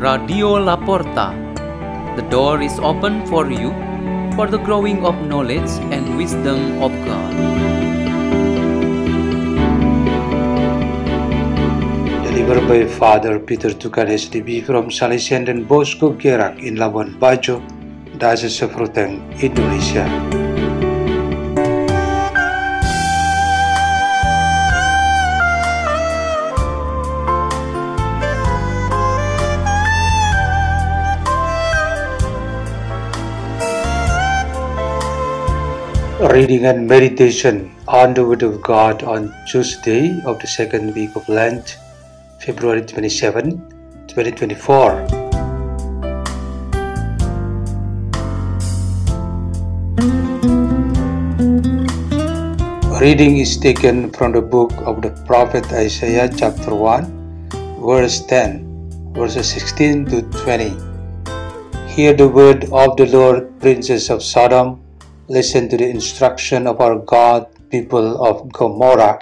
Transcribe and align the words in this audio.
Radio 0.00 0.56
La 0.56 0.78
Porta. 0.78 1.28
The 2.16 2.24
door 2.30 2.62
is 2.62 2.78
open 2.78 3.26
for 3.26 3.50
you 3.52 3.68
for 4.34 4.46
the 4.46 4.56
growing 4.56 5.04
of 5.04 5.14
knowledge 5.28 5.68
and 5.92 6.16
wisdom 6.16 6.80
of 6.80 6.88
God. 7.04 7.34
Delivered 12.24 12.64
by 12.66 12.88
Father 12.88 13.38
Peter 13.38 13.76
Tukan 13.76 14.08
SDB 14.08 14.64
from 14.64 14.88
Salesian 14.88 15.44
dan 15.44 15.68
Bosco 15.68 16.16
Gerak 16.16 16.56
in 16.64 16.80
Labuan 16.80 17.20
Bajo, 17.20 17.60
Diocese 18.16 18.62
of 18.64 18.72
Ruteng, 18.80 19.20
Indonesia. 19.44 20.39
Reading 36.20 36.66
and 36.66 36.86
meditation 36.86 37.74
on 37.88 38.12
the 38.12 38.22
Word 38.22 38.42
of 38.42 38.60
God 38.60 39.02
on 39.04 39.34
Tuesday 39.50 40.20
of 40.26 40.38
the 40.38 40.46
second 40.46 40.94
week 40.94 41.16
of 41.16 41.26
Lent, 41.30 41.78
February 42.40 42.82
27, 42.82 43.56
2024. 44.06 45.06
Reading 53.00 53.38
is 53.38 53.56
taken 53.56 54.10
from 54.12 54.32
the 54.32 54.42
book 54.42 54.72
of 54.84 55.00
the 55.00 55.24
prophet 55.26 55.72
Isaiah, 55.72 56.28
chapter 56.28 56.74
1, 56.74 57.48
verse 57.80 58.20
10, 58.26 59.14
verses 59.14 59.48
16 59.52 60.04
to 60.04 60.20
20. 60.44 60.76
Hear 61.88 62.12
the 62.12 62.28
word 62.28 62.64
of 62.72 62.98
the 62.98 63.06
Lord, 63.06 63.58
princes 63.58 64.10
of 64.10 64.22
Sodom. 64.22 64.82
Listen 65.30 65.68
to 65.68 65.76
the 65.76 65.88
instruction 65.88 66.66
of 66.66 66.80
our 66.80 66.98
God, 66.98 67.46
people 67.70 68.20
of 68.20 68.52
Gomorrah. 68.52 69.20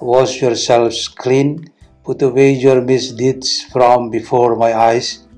Wash 0.00 0.42
yourselves 0.42 1.06
clean, 1.06 1.70
put 2.02 2.20
away 2.22 2.50
your 2.50 2.80
misdeeds 2.80 3.62
from 3.62 4.10
before 4.10 4.56
my 4.56 4.74
eyes. 4.74 5.28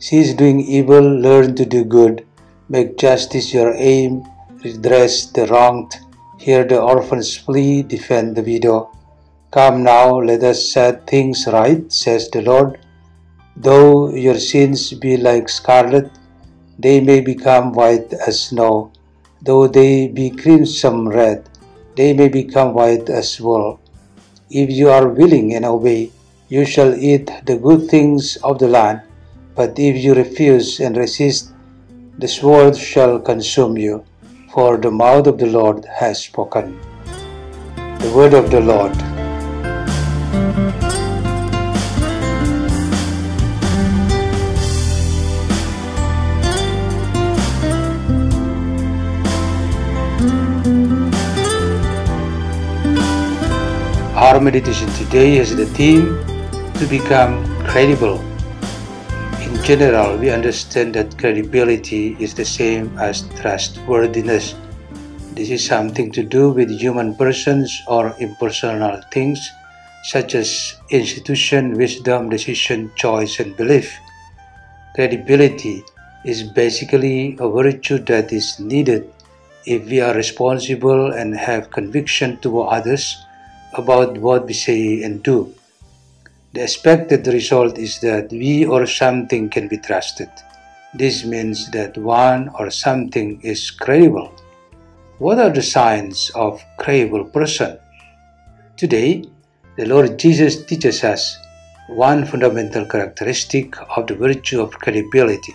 Cease 0.00 0.34
doing 0.34 0.58
evil, 0.58 1.00
learn 1.00 1.54
to 1.54 1.64
do 1.64 1.84
good. 1.84 2.26
Make 2.68 2.98
justice 2.98 3.54
your 3.54 3.72
aim, 3.76 4.24
redress 4.64 5.26
the 5.26 5.46
wronged. 5.46 6.00
Hear 6.40 6.64
the 6.64 6.80
orphans 6.82 7.38
plea, 7.38 7.84
defend 7.84 8.34
the 8.34 8.42
widow. 8.42 8.90
Come 9.52 9.84
now, 9.84 10.18
let 10.18 10.42
us 10.42 10.68
set 10.68 11.06
things 11.06 11.46
right, 11.46 11.92
says 11.92 12.28
the 12.28 12.42
Lord. 12.42 12.80
Though 13.56 14.12
your 14.12 14.40
sins 14.40 14.92
be 14.94 15.16
like 15.16 15.48
scarlet, 15.48 16.10
they 16.76 17.00
may 17.00 17.20
become 17.20 17.72
white 17.72 18.12
as 18.14 18.48
snow. 18.48 18.90
Though 19.44 19.68
they 19.68 20.08
be 20.08 20.30
crimson 20.30 21.06
red, 21.10 21.50
they 21.96 22.14
may 22.14 22.28
become 22.28 22.72
white 22.72 23.10
as 23.10 23.38
wool. 23.38 23.78
If 24.48 24.70
you 24.70 24.88
are 24.88 25.08
willing 25.08 25.54
and 25.54 25.66
obey, 25.66 26.12
you 26.48 26.64
shall 26.64 26.94
eat 26.94 27.30
the 27.44 27.58
good 27.58 27.90
things 27.90 28.36
of 28.42 28.58
the 28.58 28.68
land. 28.68 29.02
But 29.54 29.78
if 29.78 30.02
you 30.02 30.14
refuse 30.14 30.80
and 30.80 30.96
resist, 30.96 31.52
the 32.18 32.26
sword 32.26 32.74
shall 32.74 33.18
consume 33.18 33.76
you, 33.76 34.04
for 34.50 34.78
the 34.78 34.90
mouth 34.90 35.26
of 35.26 35.36
the 35.36 35.46
Lord 35.46 35.84
has 35.84 36.24
spoken. 36.24 36.80
The 37.76 38.12
word 38.16 38.32
of 38.32 38.50
the 38.50 38.60
Lord. 38.60 39.13
Our 54.14 54.38
meditation 54.38 54.86
today 54.90 55.42
has 55.42 55.56
the 55.56 55.66
theme 55.66 56.22
to 56.78 56.86
become 56.86 57.42
credible. 57.66 58.20
In 59.42 59.60
general, 59.64 60.16
we 60.16 60.30
understand 60.30 60.94
that 60.94 61.18
credibility 61.18 62.16
is 62.20 62.32
the 62.32 62.44
same 62.44 62.96
as 62.96 63.22
trustworthiness. 63.40 64.54
This 65.32 65.50
is 65.50 65.66
something 65.66 66.12
to 66.12 66.22
do 66.22 66.50
with 66.50 66.70
human 66.70 67.16
persons 67.16 67.82
or 67.88 68.14
impersonal 68.20 69.02
things 69.10 69.50
such 70.04 70.36
as 70.36 70.76
institution, 70.90 71.74
wisdom, 71.74 72.28
decision, 72.28 72.92
choice, 72.94 73.40
and 73.40 73.56
belief. 73.56 73.92
Credibility 74.94 75.82
is 76.24 76.44
basically 76.44 77.36
a 77.40 77.48
virtue 77.48 77.98
that 78.04 78.32
is 78.32 78.60
needed 78.60 79.12
if 79.66 79.84
we 79.86 80.00
are 80.00 80.14
responsible 80.14 81.10
and 81.10 81.34
have 81.34 81.72
conviction 81.72 82.36
toward 82.36 82.72
others 82.72 83.16
about 83.78 84.18
what 84.18 84.46
we 84.46 84.54
say 84.54 85.02
and 85.02 85.22
do. 85.22 85.54
The 86.52 86.62
expected 86.62 87.26
result 87.26 87.78
is 87.78 88.00
that 88.00 88.30
we 88.30 88.64
or 88.64 88.86
something 88.86 89.50
can 89.50 89.68
be 89.68 89.78
trusted. 89.78 90.30
This 90.94 91.24
means 91.24 91.70
that 91.72 91.98
one 91.98 92.50
or 92.58 92.70
something 92.70 93.40
is 93.42 93.70
credible. 93.70 94.32
What 95.18 95.38
are 95.38 95.50
the 95.50 95.62
signs 95.62 96.30
of 96.34 96.62
credible 96.78 97.24
person? 97.24 97.78
Today, 98.76 99.24
the 99.76 99.86
Lord 99.86 100.18
Jesus 100.18 100.64
teaches 100.64 101.02
us 101.02 101.36
one 101.88 102.24
fundamental 102.24 102.86
characteristic 102.86 103.74
of 103.96 104.06
the 104.06 104.14
virtue 104.14 104.60
of 104.60 104.72
credibility. 104.72 105.54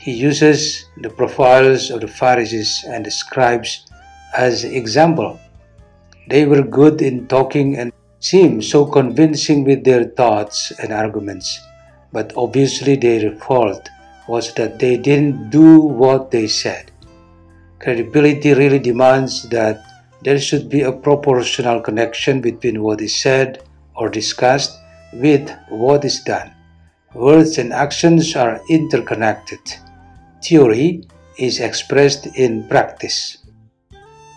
He 0.00 0.12
uses 0.12 0.84
the 0.98 1.10
profiles 1.10 1.90
of 1.90 2.00
the 2.00 2.08
Pharisees 2.08 2.84
and 2.88 3.06
the 3.06 3.10
scribes 3.10 3.86
as 4.36 4.64
example 4.64 5.38
they 6.28 6.44
were 6.44 6.62
good 6.62 7.02
in 7.02 7.26
talking 7.28 7.76
and 7.76 7.92
seemed 8.20 8.64
so 8.64 8.86
convincing 8.86 9.64
with 9.64 9.84
their 9.84 10.04
thoughts 10.04 10.72
and 10.80 10.92
arguments, 10.92 11.60
but 12.12 12.32
obviously 12.36 12.96
their 12.96 13.36
fault 13.36 13.88
was 14.28 14.52
that 14.54 14.78
they 14.78 14.96
didn't 14.96 15.50
do 15.50 15.78
what 15.80 16.30
they 16.30 16.46
said. 16.46 16.90
Credibility 17.78 18.54
really 18.54 18.78
demands 18.78 19.48
that 19.50 19.84
there 20.22 20.40
should 20.40 20.68
be 20.68 20.82
a 20.82 20.92
proportional 20.92 21.80
connection 21.80 22.40
between 22.40 22.82
what 22.82 23.00
is 23.00 23.14
said 23.14 23.62
or 23.94 24.08
discussed 24.08 24.76
with 25.12 25.50
what 25.68 26.04
is 26.04 26.20
done. 26.24 26.52
Words 27.14 27.58
and 27.58 27.72
actions 27.72 28.34
are 28.34 28.60
interconnected. 28.68 29.60
Theory 30.42 31.06
is 31.38 31.60
expressed 31.60 32.26
in 32.36 32.66
practice. 32.68 33.38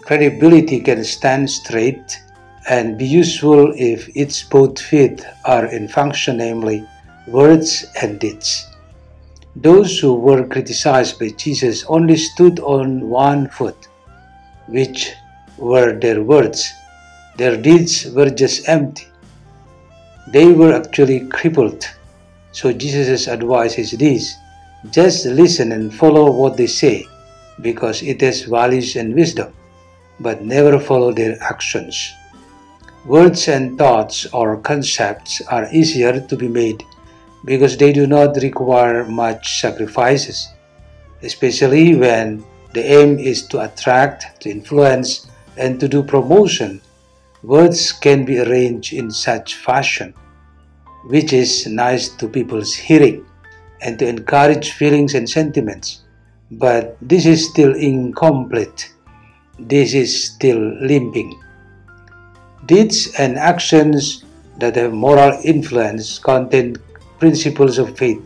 Credibility 0.06 0.80
can 0.80 1.04
stand 1.04 1.50
straight 1.50 2.20
and 2.68 2.98
be 2.98 3.06
useful 3.06 3.74
if 3.76 4.10
its 4.16 4.42
both 4.44 4.80
feet 4.80 5.24
are 5.46 5.66
in 5.66 5.88
function, 5.88 6.38
namely 6.38 6.88
words 7.28 7.86
and 8.02 8.20
deeds. 8.20 8.66
Those 9.56 10.00
who 10.00 10.14
were 10.14 10.48
criticized 10.48 11.20
by 11.20 11.30
Jesus 11.30 11.84
only 11.86 12.18
stood 12.18 12.60
on 12.60 13.10
one 13.10 13.50
foot, 13.50 13.88
which 14.68 15.12
were 15.58 16.00
their 16.00 16.24
words. 16.24 16.72
Their 17.38 17.58
deeds 17.58 18.06
were 18.12 18.30
just 18.30 18.68
empty. 18.68 19.08
They 20.28 20.52
were 20.52 20.74
actually 20.74 21.28
crippled. 21.28 21.86
So 22.52 22.72
Jesus' 22.72 23.28
advice 23.28 23.78
is 23.78 23.92
this 23.92 24.36
just 24.92 25.26
listen 25.26 25.74
and 25.74 25.94
follow 25.94 26.32
what 26.32 26.56
they 26.56 26.68
say, 26.68 27.06
because 27.62 28.02
it 28.02 28.22
has 28.22 28.44
values 28.44 28.96
and 28.96 29.14
wisdom 29.14 29.54
but 30.20 30.44
never 30.44 30.80
follow 30.80 31.12
their 31.12 31.42
actions. 31.42 32.14
Words 33.06 33.48
and 33.48 33.78
thoughts 33.78 34.26
or 34.34 34.58
concepts 34.58 35.42
are 35.48 35.72
easier 35.72 36.20
to 36.20 36.36
be 36.36 36.48
made 36.48 36.84
because 37.46 37.78
they 37.78 37.94
do 37.94 38.06
not 38.06 38.36
require 38.38 39.06
much 39.06 39.62
sacrifices, 39.62 40.50
especially 41.24 41.96
when 41.96 42.44
the 42.74 42.84
aim 42.84 43.18
is 43.18 43.48
to 43.48 43.62
attract, 43.62 44.42
to 44.42 44.50
influence, 44.50 45.28
and 45.58 45.80
to 45.80 45.88
do 45.88 46.04
promotion. 46.04 46.82
Words 47.42 47.94
can 47.94 48.26
be 48.26 48.40
arranged 48.40 48.94
in 48.94 49.10
such 49.10 49.56
fashion, 49.56 50.14
which 51.06 51.32
is 51.32 51.66
nice 51.68 52.10
to 52.10 52.28
people's 52.28 52.74
hearing, 52.74 53.26
and 53.82 53.98
to 54.00 54.08
encourage 54.08 54.74
feelings 54.74 55.16
and 55.16 55.30
sentiments. 55.30 56.04
But 56.52 56.98
this 57.02 57.26
is 57.26 57.50
still 57.50 57.76
incomplete 57.76 58.94
this 59.60 59.94
is 59.94 60.32
still 60.32 60.60
limping. 60.82 61.40
Deeds 62.66 63.14
and 63.18 63.38
actions 63.38 64.24
that 64.58 64.76
have 64.76 64.94
moral 64.94 65.40
influence 65.44 66.20
contain 66.20 66.78
principles 67.20 67.78
of 67.78 67.98
faith 67.98 68.22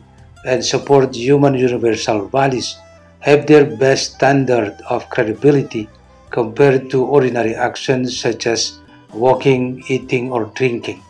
and 0.45 0.63
support 0.63 1.15
human 1.15 1.53
universal 1.53 2.27
values 2.27 2.77
have 3.19 3.47
their 3.47 3.65
best 3.65 4.15
standard 4.15 4.75
of 4.89 5.09
credibility 5.09 5.88
compared 6.30 6.89
to 6.89 7.06
ordinary 7.06 7.56
actions 7.56 8.19
such 8.19 8.47
as 8.47 8.80
walking, 9.13 9.81
eating, 9.88 10.31
or 10.31 10.45
drinking. 10.56 11.01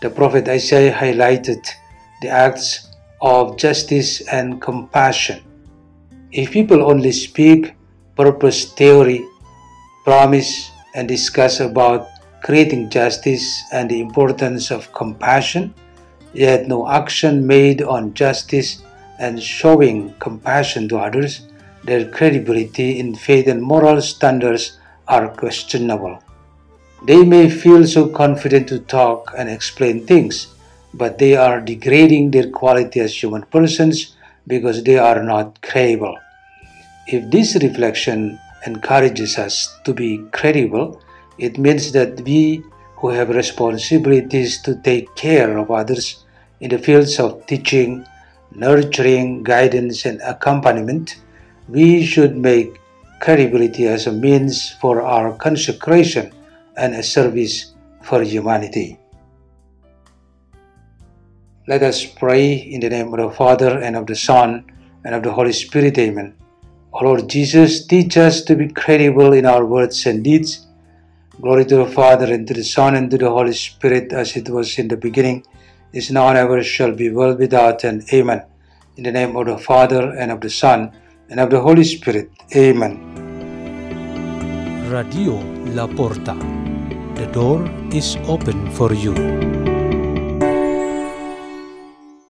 The 0.00 0.10
prophet 0.10 0.48
Isaiah 0.48 0.94
highlighted 0.94 1.66
the 2.22 2.28
acts 2.28 2.88
of 3.20 3.56
justice 3.56 4.20
and 4.28 4.62
compassion. 4.62 5.42
If 6.32 6.52
people 6.52 6.82
only 6.82 7.12
speak 7.12 7.74
purpose 8.16 8.72
theory, 8.72 9.26
promise, 10.06 10.70
and 10.94 11.08
discuss 11.08 11.58
about 11.58 12.08
creating 12.44 12.88
justice 12.88 13.64
and 13.72 13.90
the 13.90 14.00
importance 14.00 14.70
of 14.70 14.92
compassion, 14.92 15.74
yet 16.32 16.68
no 16.68 16.88
action 16.88 17.44
made 17.44 17.82
on 17.82 18.14
justice 18.14 18.84
and 19.18 19.42
showing 19.42 20.14
compassion 20.20 20.88
to 20.88 20.96
others, 20.96 21.48
their 21.82 22.08
credibility 22.08 23.00
in 23.00 23.16
faith 23.16 23.48
and 23.48 23.60
moral 23.60 24.00
standards 24.00 24.78
are 25.08 25.28
questionable. 25.28 26.22
They 27.02 27.24
may 27.24 27.50
feel 27.50 27.84
so 27.84 28.08
confident 28.08 28.68
to 28.68 28.78
talk 28.78 29.34
and 29.36 29.50
explain 29.50 30.06
things, 30.06 30.54
but 30.94 31.18
they 31.18 31.34
are 31.34 31.60
degrading 31.60 32.30
their 32.30 32.50
quality 32.50 33.00
as 33.00 33.22
human 33.22 33.42
persons 33.42 34.14
because 34.46 34.84
they 34.84 34.98
are 34.98 35.22
not 35.24 35.60
credible. 35.62 36.16
If 37.08 37.28
this 37.32 37.56
reflection 37.60 38.38
encourages 38.66 39.38
us 39.38 39.78
to 39.84 39.94
be 39.94 40.18
credible, 40.32 41.00
it 41.38 41.58
means 41.58 41.92
that 41.92 42.20
we 42.22 42.64
who 42.96 43.10
have 43.10 43.28
responsibilities 43.28 44.62
to 44.62 44.74
take 44.82 45.14
care 45.14 45.58
of 45.58 45.70
others 45.70 46.24
in 46.60 46.70
the 46.70 46.78
fields 46.78 47.18
of 47.20 47.44
teaching, 47.46 48.06
nurturing, 48.52 49.42
guidance, 49.42 50.06
and 50.06 50.20
accompaniment, 50.22 51.16
we 51.68 52.04
should 52.04 52.36
make 52.36 52.80
credibility 53.20 53.86
as 53.86 54.06
a 54.06 54.12
means 54.12 54.72
for 54.80 55.02
our 55.02 55.36
consecration 55.36 56.32
and 56.76 56.94
a 56.94 57.02
service 57.02 57.74
for 58.02 58.22
humanity. 58.22 58.98
Let 61.68 61.82
us 61.82 62.06
pray 62.06 62.54
in 62.54 62.80
the 62.80 62.88
name 62.88 63.12
of 63.12 63.18
the 63.18 63.30
Father 63.30 63.80
and 63.80 63.96
of 63.96 64.06
the 64.06 64.14
Son 64.14 64.64
and 65.04 65.14
of 65.14 65.22
the 65.22 65.32
Holy 65.32 65.52
Spirit. 65.52 65.98
Amen. 65.98 66.34
Lord 67.02 67.28
Jesus, 67.28 67.86
teach 67.86 68.16
us 68.16 68.42
to 68.42 68.56
be 68.56 68.68
credible 68.68 69.32
in 69.32 69.44
our 69.44 69.64
words 69.64 70.06
and 70.06 70.24
deeds. 70.24 70.66
Glory 71.40 71.64
to 71.66 71.76
the 71.76 71.86
Father 71.86 72.32
and 72.32 72.46
to 72.48 72.54
the 72.54 72.64
Son 72.64 72.96
and 72.96 73.10
to 73.10 73.18
the 73.18 73.28
Holy 73.28 73.52
Spirit 73.52 74.12
as 74.12 74.36
it 74.36 74.48
was 74.48 74.78
in 74.78 74.88
the 74.88 74.96
beginning, 74.96 75.44
is 75.92 76.10
now 76.10 76.28
and 76.28 76.38
ever 76.38 76.62
shall 76.62 76.92
be 76.92 77.10
world 77.10 77.38
without 77.38 77.84
end. 77.84 78.04
Amen. 78.12 78.42
In 78.96 79.04
the 79.04 79.12
name 79.12 79.36
of 79.36 79.46
the 79.46 79.58
Father 79.58 80.16
and 80.16 80.32
of 80.32 80.40
the 80.40 80.50
Son 80.50 80.92
and 81.28 81.40
of 81.40 81.50
the 81.50 81.60
Holy 81.60 81.84
Spirit. 81.84 82.30
Amen. 82.54 82.96
Radio 84.90 85.34
La 85.74 85.86
Porta. 85.86 86.34
The 87.16 87.26
door 87.32 87.68
is 87.92 88.16
open 88.26 88.70
for 88.70 88.92
you. 88.94 89.45